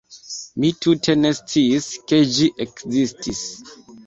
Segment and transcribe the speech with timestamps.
[0.61, 3.45] Mi tute ne sciis ke ĝi ekzistis.